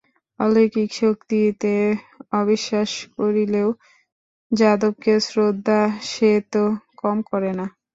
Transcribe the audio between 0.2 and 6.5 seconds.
অলৌকিক শক্তিতে অবিশ্বাস করিলেও যাদবকে শ্রদ্ধা সে